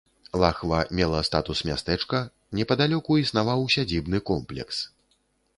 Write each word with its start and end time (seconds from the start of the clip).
Лахва 0.43 0.79
мела 0.99 1.19
статус 1.27 1.59
мястэчка, 1.71 2.19
непадалёку 2.61 3.21
існаваў 3.25 3.65
сядзібны 3.75 4.17
комплекс. 4.31 4.77